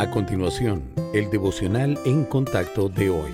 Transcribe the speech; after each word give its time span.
A 0.00 0.10
continuación, 0.10 0.82
el 1.12 1.28
devocional 1.28 1.98
en 2.06 2.24
contacto 2.24 2.88
de 2.88 3.10
hoy. 3.10 3.30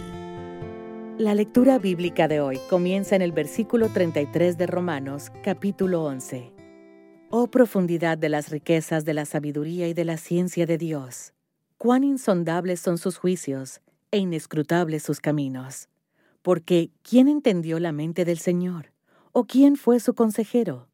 La 1.16 1.32
lectura 1.32 1.78
bíblica 1.78 2.26
de 2.26 2.40
hoy 2.40 2.58
comienza 2.68 3.14
en 3.14 3.22
el 3.22 3.30
versículo 3.30 3.88
33 3.88 4.58
de 4.58 4.66
Romanos, 4.66 5.30
capítulo 5.44 6.02
11. 6.02 6.50
Oh 7.30 7.46
profundidad 7.52 8.18
de 8.18 8.30
las 8.30 8.50
riquezas 8.50 9.04
de 9.04 9.14
la 9.14 9.26
sabiduría 9.26 9.86
y 9.86 9.94
de 9.94 10.04
la 10.04 10.16
ciencia 10.16 10.66
de 10.66 10.76
Dios, 10.76 11.34
cuán 11.78 12.02
insondables 12.02 12.80
son 12.80 12.98
sus 12.98 13.16
juicios 13.16 13.80
e 14.10 14.18
inescrutables 14.18 15.04
sus 15.04 15.20
caminos. 15.20 15.88
Porque, 16.42 16.90
¿quién 17.08 17.28
entendió 17.28 17.78
la 17.78 17.92
mente 17.92 18.24
del 18.24 18.38
Señor? 18.38 18.90
¿O 19.30 19.44
quién 19.44 19.76
fue 19.76 20.00
su 20.00 20.14
consejero? 20.14 20.88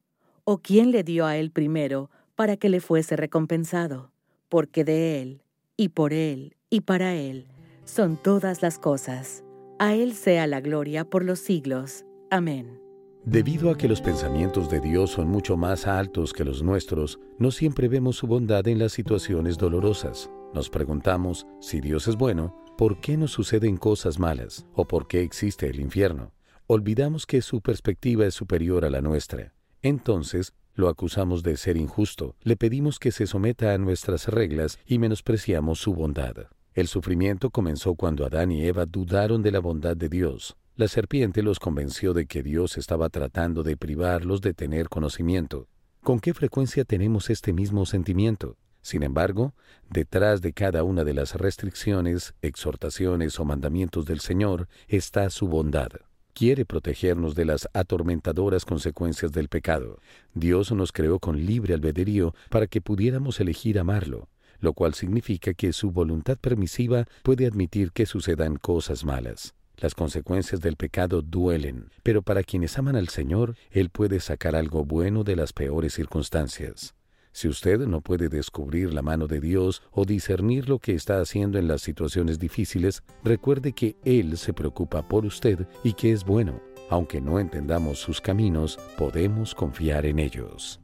¿O 0.44 0.58
quién 0.58 0.90
le 0.90 1.02
dio 1.02 1.24
a 1.24 1.38
él 1.38 1.50
primero 1.50 2.10
para 2.34 2.58
que 2.58 2.68
le 2.68 2.80
fuese 2.80 3.16
recompensado? 3.16 4.12
Porque 4.50 4.84
de 4.84 5.22
él, 5.22 5.42
y 5.76 5.90
por 5.90 6.12
él, 6.12 6.56
y 6.70 6.82
para 6.82 7.14
él, 7.14 7.46
son 7.84 8.16
todas 8.16 8.62
las 8.62 8.78
cosas 8.78 9.42
a 9.82 9.94
Él 9.94 10.14
sea 10.14 10.46
la 10.46 10.60
gloria 10.60 11.04
por 11.04 11.24
los 11.24 11.40
siglos. 11.40 12.04
Amén. 12.30 12.80
Debido 13.24 13.68
a 13.68 13.76
que 13.76 13.88
los 13.88 14.00
pensamientos 14.00 14.70
de 14.70 14.78
Dios 14.78 15.10
son 15.10 15.28
mucho 15.28 15.56
más 15.56 15.88
altos 15.88 16.32
que 16.32 16.44
los 16.44 16.62
nuestros, 16.62 17.18
no 17.40 17.50
siempre 17.50 17.88
vemos 17.88 18.14
su 18.14 18.28
bondad 18.28 18.68
en 18.68 18.78
las 18.78 18.92
situaciones 18.92 19.58
dolorosas. 19.58 20.30
Nos 20.54 20.70
preguntamos, 20.70 21.48
si 21.60 21.80
Dios 21.80 22.06
es 22.06 22.14
bueno, 22.14 22.56
¿por 22.78 23.00
qué 23.00 23.16
nos 23.16 23.32
suceden 23.32 23.76
cosas 23.76 24.20
malas? 24.20 24.66
¿O 24.72 24.86
por 24.86 25.08
qué 25.08 25.22
existe 25.22 25.66
el 25.66 25.80
infierno? 25.80 26.30
Olvidamos 26.68 27.26
que 27.26 27.42
su 27.42 27.60
perspectiva 27.60 28.24
es 28.24 28.34
superior 28.34 28.84
a 28.84 28.90
la 28.90 29.00
nuestra. 29.00 29.52
Entonces, 29.82 30.54
lo 30.74 30.88
acusamos 30.88 31.42
de 31.42 31.56
ser 31.56 31.76
injusto, 31.76 32.36
le 32.42 32.56
pedimos 32.56 32.98
que 32.98 33.12
se 33.12 33.26
someta 33.26 33.74
a 33.74 33.78
nuestras 33.78 34.28
reglas 34.28 34.78
y 34.86 34.98
menospreciamos 34.98 35.78
su 35.78 35.94
bondad. 35.94 36.48
El 36.74 36.88
sufrimiento 36.88 37.50
comenzó 37.50 37.94
cuando 37.94 38.24
Adán 38.24 38.50
y 38.50 38.64
Eva 38.64 38.86
dudaron 38.86 39.42
de 39.42 39.50
la 39.50 39.60
bondad 39.60 39.96
de 39.96 40.08
Dios. 40.08 40.56
La 40.74 40.88
serpiente 40.88 41.42
los 41.42 41.58
convenció 41.58 42.14
de 42.14 42.24
que 42.26 42.42
Dios 42.42 42.78
estaba 42.78 43.10
tratando 43.10 43.62
de 43.62 43.76
privarlos 43.76 44.40
de 44.40 44.54
tener 44.54 44.88
conocimiento. 44.88 45.68
¿Con 46.02 46.18
qué 46.18 46.32
frecuencia 46.32 46.84
tenemos 46.84 47.28
este 47.28 47.52
mismo 47.52 47.84
sentimiento? 47.84 48.56
Sin 48.80 49.02
embargo, 49.02 49.54
detrás 49.90 50.40
de 50.40 50.52
cada 50.52 50.82
una 50.82 51.04
de 51.04 51.14
las 51.14 51.34
restricciones, 51.36 52.34
exhortaciones 52.42 53.38
o 53.38 53.44
mandamientos 53.44 54.06
del 54.06 54.20
Señor 54.20 54.68
está 54.88 55.28
su 55.30 55.46
bondad. 55.46 55.90
Quiere 56.34 56.64
protegernos 56.64 57.34
de 57.34 57.44
las 57.44 57.68
atormentadoras 57.74 58.64
consecuencias 58.64 59.32
del 59.32 59.48
pecado. 59.48 59.98
Dios 60.34 60.72
nos 60.72 60.92
creó 60.92 61.18
con 61.18 61.44
libre 61.44 61.74
albedrío 61.74 62.34
para 62.48 62.66
que 62.66 62.80
pudiéramos 62.80 63.40
elegir 63.40 63.78
amarlo 63.78 64.28
lo 64.62 64.72
cual 64.72 64.94
significa 64.94 65.52
que 65.52 65.72
su 65.72 65.90
voluntad 65.90 66.38
permisiva 66.38 67.06
puede 67.24 67.46
admitir 67.46 67.90
que 67.90 68.06
sucedan 68.06 68.56
cosas 68.56 69.04
malas. 69.04 69.54
Las 69.76 69.94
consecuencias 69.94 70.60
del 70.60 70.76
pecado 70.76 71.20
duelen, 71.20 71.90
pero 72.04 72.22
para 72.22 72.44
quienes 72.44 72.78
aman 72.78 72.94
al 72.94 73.08
Señor, 73.08 73.56
Él 73.72 73.90
puede 73.90 74.20
sacar 74.20 74.54
algo 74.54 74.84
bueno 74.84 75.24
de 75.24 75.34
las 75.34 75.52
peores 75.52 75.94
circunstancias. 75.94 76.94
Si 77.32 77.48
usted 77.48 77.80
no 77.86 78.02
puede 78.02 78.28
descubrir 78.28 78.92
la 78.92 79.02
mano 79.02 79.26
de 79.26 79.40
Dios 79.40 79.82
o 79.90 80.04
discernir 80.04 80.68
lo 80.68 80.78
que 80.78 80.94
está 80.94 81.20
haciendo 81.20 81.58
en 81.58 81.66
las 81.66 81.80
situaciones 81.80 82.38
difíciles, 82.38 83.02
recuerde 83.24 83.72
que 83.72 83.96
Él 84.04 84.36
se 84.36 84.52
preocupa 84.52 85.08
por 85.08 85.24
usted 85.24 85.66
y 85.82 85.94
que 85.94 86.12
es 86.12 86.24
bueno. 86.24 86.60
Aunque 86.90 87.22
no 87.22 87.40
entendamos 87.40 87.98
sus 87.98 88.20
caminos, 88.20 88.78
podemos 88.98 89.54
confiar 89.54 90.04
en 90.04 90.18
ellos. 90.18 90.81